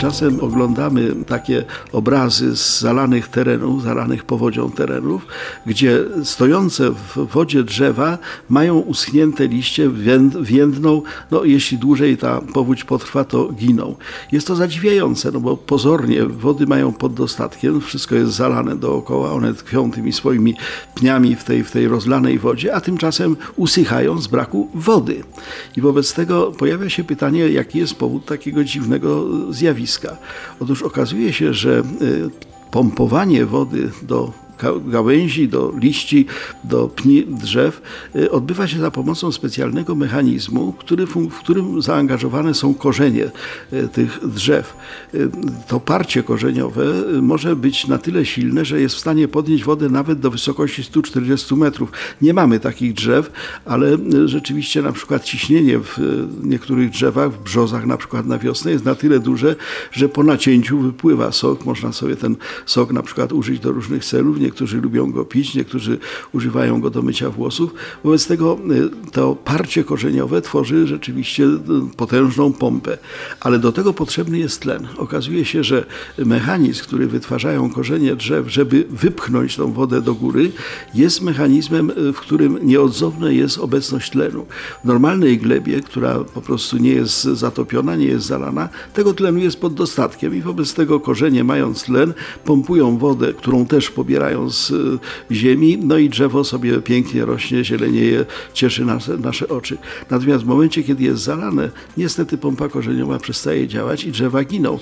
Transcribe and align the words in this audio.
Czasem 0.00 0.40
oglądamy 0.40 1.14
takie 1.26 1.64
obrazy 1.92 2.56
z 2.56 2.80
zalanych 2.80 3.28
terenów, 3.28 3.82
zalanych 3.82 4.24
powodzią 4.24 4.70
terenów, 4.70 5.26
gdzie 5.66 5.98
stojące 6.24 6.90
w 6.90 7.26
wodzie 7.32 7.62
drzewa 7.64 8.18
mają 8.48 8.78
uschnięte 8.78 9.46
liście, 9.48 9.90
wię- 9.90 10.30
więdną, 10.42 11.02
no 11.30 11.44
jeśli 11.44 11.78
dłużej 11.78 12.16
ta 12.16 12.40
powódź 12.40 12.84
potrwa, 12.84 13.24
to 13.24 13.48
giną. 13.52 13.96
Jest 14.32 14.46
to 14.46 14.56
zadziwiające, 14.56 15.30
no 15.32 15.40
bo 15.40 15.56
pozornie 15.56 16.26
wody 16.26 16.66
mają 16.66 16.92
pod 16.92 17.14
dostatkiem, 17.14 17.80
wszystko 17.80 18.14
jest 18.14 18.32
zalane 18.32 18.76
dookoła, 18.76 19.32
one 19.32 19.54
tkwią 19.54 19.90
tymi 19.90 20.12
swoimi 20.12 20.54
pniami 20.94 21.36
w 21.36 21.44
tej, 21.44 21.64
w 21.64 21.70
tej 21.70 21.88
rozlanej 21.88 22.38
wodzie, 22.38 22.74
a 22.74 22.80
tymczasem 22.80 23.36
usychają 23.56 24.20
z 24.20 24.26
braku 24.26 24.68
wody. 24.74 25.22
I 25.76 25.80
wobec 25.80 26.14
tego 26.14 26.52
pojawia 26.52 26.88
się 26.90 27.04
pytanie, 27.04 27.48
jaki 27.48 27.78
jest 27.78 27.94
powód 27.94 28.24
takiego 28.24 28.64
dziwnego 28.64 29.26
zjawiska. 29.50 29.89
Otóż 30.60 30.82
okazuje 30.82 31.32
się, 31.32 31.54
że 31.54 31.82
y, 32.02 32.30
pompowanie 32.70 33.46
wody 33.46 33.90
do 34.02 34.32
gałęzi, 34.86 35.48
do 35.48 35.72
liści, 35.78 36.26
do 36.64 36.88
pni 36.88 37.26
drzew 37.26 37.82
y, 38.16 38.30
odbywa 38.30 38.66
się 38.66 38.78
za 38.78 38.90
pomocą 38.90 39.32
specjalnego 39.32 39.94
mechanizmu, 39.94 40.72
który, 40.72 41.06
w 41.06 41.38
którym 41.38 41.82
zaangażowane 41.82 42.54
są 42.54 42.74
korzenie 42.74 43.30
y, 43.72 43.88
tych 43.88 44.28
drzew. 44.28 44.76
Y, 45.14 45.30
To 45.68 45.80
parcie 45.80 46.22
korzeniowe 46.22 46.84
może 47.22 47.56
być 47.56 47.86
na 47.86 47.98
tyle 47.98 48.26
silne, 48.26 48.64
że 48.64 48.80
jest 48.80 48.94
w 48.94 48.98
stanie 48.98 49.28
podnieść 49.28 49.64
wodę 49.64 49.88
nawet 49.88 50.20
do 50.20 50.30
wysokości 50.30 50.84
140 50.84 51.54
metrów. 51.56 51.92
Nie 52.22 52.34
mamy 52.34 52.60
takich 52.60 52.92
drzew, 52.94 53.30
ale 53.64 53.98
rzeczywiście 54.24 54.82
na 54.82 54.92
przykład 54.92 55.24
ciśnienie 55.24 55.78
w 55.78 55.98
niektórych 56.42 56.90
drzewach, 56.90 57.32
w 57.32 57.42
brzozach 57.42 57.86
na 57.86 57.96
przykład 57.96 58.26
na 58.26 58.38
wiosnę 58.38 58.72
jest 58.72 58.84
na 58.84 58.94
tyle 58.94 59.18
duże, 59.18 59.56
że 59.92 60.08
po 60.08 60.22
nacięciu 60.22 60.78
wypływa 60.78 61.32
sok. 61.32 61.64
Można 61.64 61.92
sobie 61.92 62.16
ten 62.16 62.36
sok 62.66 62.92
na 62.92 63.02
przykład 63.02 63.32
użyć 63.32 63.60
do 63.60 63.72
różnych 63.72 64.04
celów. 64.04 64.40
Niektórzy 64.50 64.80
lubią 64.80 65.12
go 65.12 65.24
pić, 65.24 65.54
niektórzy 65.54 65.98
używają 66.32 66.80
go 66.80 66.90
do 66.90 67.02
mycia 67.02 67.30
włosów. 67.30 67.74
Wobec 68.04 68.26
tego 68.26 68.58
y, 68.70 69.10
to 69.12 69.34
parcie 69.34 69.84
korzeniowe 69.84 70.42
tworzy 70.42 70.86
rzeczywiście 70.86 71.44
y, 71.44 71.58
potężną 71.96 72.52
pompę. 72.52 72.98
Ale 73.40 73.58
do 73.58 73.72
tego 73.72 73.92
potrzebny 73.92 74.38
jest 74.38 74.60
tlen. 74.60 74.88
Okazuje 74.96 75.44
się, 75.44 75.64
że 75.64 75.86
mechanizm, 76.18 76.82
który 76.82 77.06
wytwarzają 77.06 77.70
korzenie 77.70 78.16
drzew, 78.16 78.48
żeby 78.48 78.84
wypchnąć 78.90 79.56
tą 79.56 79.72
wodę 79.72 80.02
do 80.02 80.14
góry, 80.14 80.52
jest 80.94 81.22
mechanizmem, 81.22 81.90
y, 81.90 82.12
w 82.12 82.20
którym 82.20 82.58
nieodzowna 82.62 83.30
jest 83.30 83.58
obecność 83.58 84.10
tlenu. 84.10 84.46
W 84.84 84.86
normalnej 84.86 85.38
glebie, 85.38 85.80
która 85.80 86.24
po 86.24 86.40
prostu 86.40 86.76
nie 86.76 86.92
jest 86.92 87.22
zatopiona, 87.22 87.96
nie 87.96 88.06
jest 88.06 88.26
zalana, 88.26 88.68
tego 88.94 89.14
tlenu 89.14 89.38
jest 89.38 89.60
pod 89.60 89.74
dostatkiem 89.74 90.34
i 90.34 90.40
wobec 90.40 90.74
tego 90.74 91.00
korzenie 91.00 91.44
mając 91.44 91.84
tlen, 91.84 92.12
pompują 92.44 92.98
wodę, 92.98 93.32
którą 93.32 93.66
też 93.66 93.90
pobierają 93.90 94.39
z 94.48 94.70
y, 94.70 94.98
ziemi, 95.34 95.78
no 95.78 95.98
i 95.98 96.08
drzewo 96.08 96.44
sobie 96.44 96.82
pięknie 96.82 97.24
rośnie, 97.24 97.64
zielenieje, 97.64 98.26
cieszy 98.54 98.84
nas, 98.84 99.10
nasze 99.18 99.48
oczy. 99.48 99.78
Natomiast 100.10 100.44
w 100.44 100.46
momencie, 100.46 100.82
kiedy 100.82 101.04
jest 101.04 101.22
zalane, 101.22 101.70
niestety 101.96 102.38
pompa 102.38 102.68
korzeniowa 102.68 103.18
przestaje 103.18 103.68
działać 103.68 104.04
i 104.04 104.12
drzewa 104.12 104.44
giną. 104.44 104.78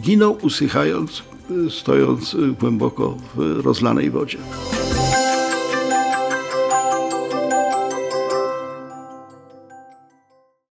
Giną 0.00 0.30
usychając, 0.30 1.22
y, 1.50 1.70
stojąc 1.70 2.34
y, 2.34 2.52
głęboko 2.60 3.16
w 3.34 3.60
rozlanej 3.64 4.10
wodzie. 4.10 4.38